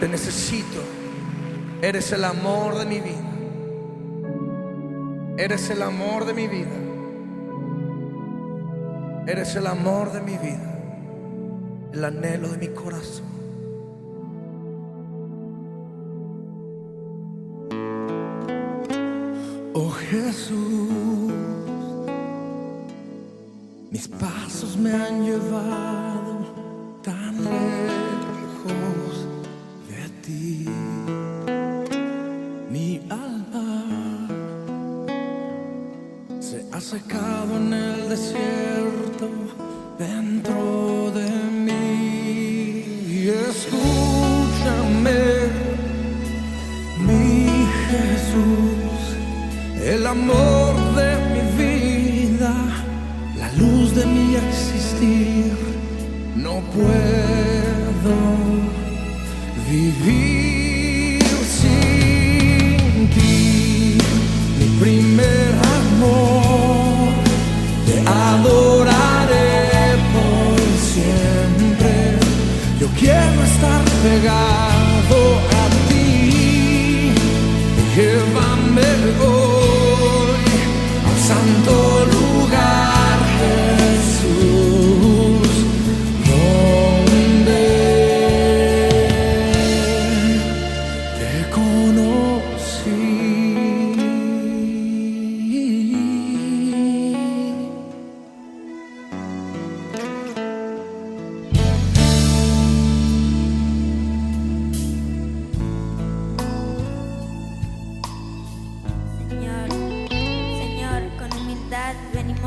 [0.00, 0.80] Te necesito.
[1.82, 3.28] Eres el amor de mi vida.
[5.36, 6.76] Eres el amor de mi vida.
[9.26, 10.78] Eres el amor de mi vida.
[11.92, 13.26] El anhelo de mi corazón.
[19.74, 21.30] Oh Jesús,
[23.90, 26.07] mis pasos me han llevado
[50.08, 52.54] amor de mi vida,
[53.36, 55.52] la luz de mi existir.
[56.34, 58.47] No puedo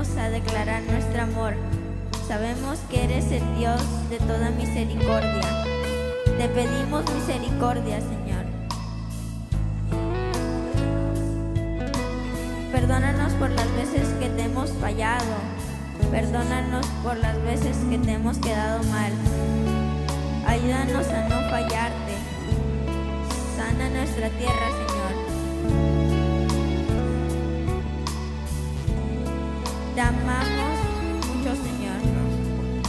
[0.00, 1.54] a declarar nuestro amor.
[2.26, 5.42] Sabemos que eres el Dios de toda misericordia.
[6.38, 8.46] Te pedimos misericordia, Señor.
[12.72, 15.36] Perdónanos por las veces que te hemos fallado.
[16.10, 19.12] Perdónanos por las veces que te hemos quedado mal.
[20.46, 22.14] Ayúdanos a no fallarte.
[23.54, 24.99] Sana nuestra tierra, Señor.
[30.00, 30.78] Te amamos
[31.26, 32.00] mucho, Señor.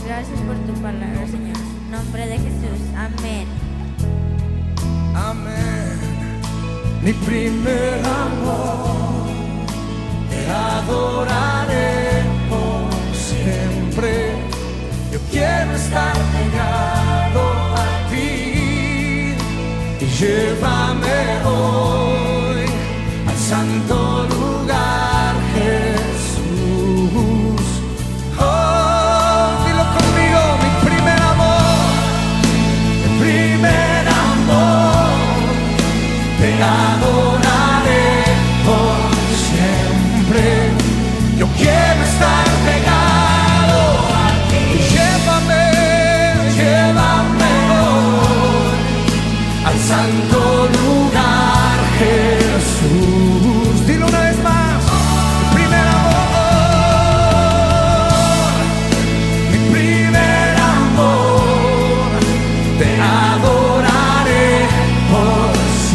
[0.05, 1.57] Gracias por tu palabra, Señor.
[1.57, 2.79] En nombre de Jesús.
[2.95, 3.47] Amén.
[5.13, 5.99] Amén.
[7.03, 9.27] Mi primer amor,
[10.29, 14.35] te adoraré por siempre.
[15.11, 17.41] Yo quiero estar pegado
[17.75, 19.35] a ti
[19.99, 20.90] y llévame
[36.61, 37.10] te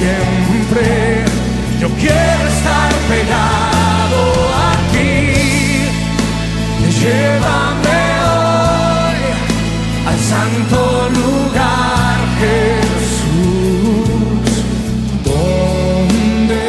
[0.07, 1.25] siempre.
[1.81, 4.23] Yo quiero estar pegado
[4.55, 5.11] a ti.
[7.01, 8.03] Llévame
[8.33, 9.21] hoy
[10.11, 10.79] al santo
[11.21, 13.29] lugar, Jesús,
[15.25, 16.67] donde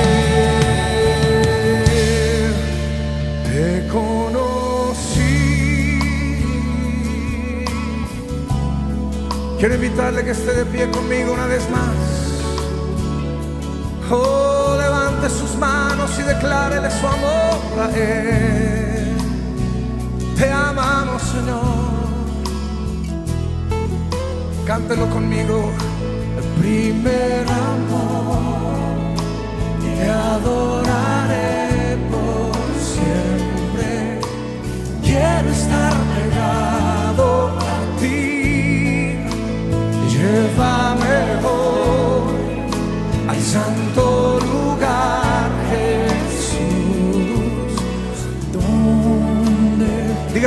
[3.45, 5.37] te conocí.
[9.59, 12.26] Quiero invitarle que esté de pie conmigo una vez más.
[14.09, 19.17] Oh, levante sus manos y declárele su amor a Él.
[20.37, 21.97] Te amamos, Señor.
[24.65, 25.71] Cántelo conmigo.
[26.37, 28.77] El primer amor.
[29.81, 31.46] Te adoraré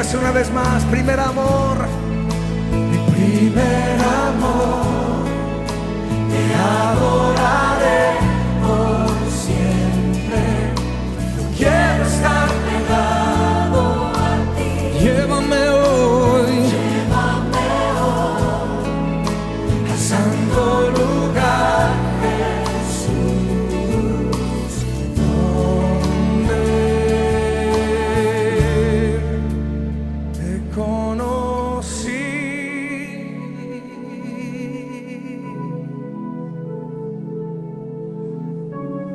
[0.01, 1.77] dígase una vez más, primer amor,
[2.73, 3.90] mi primer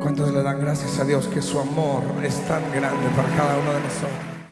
[0.06, 3.72] ¿Cuántos le dan gracias a Dios que su amor es tan grande para cada uno
[3.72, 4.25] de nosotros?